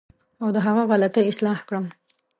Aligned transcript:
او 0.41 0.47
د 0.55 0.57
هغه 0.65 0.83
غلطۍ 0.91 1.23
اصلاح 1.27 1.59
کړم. 1.67 1.85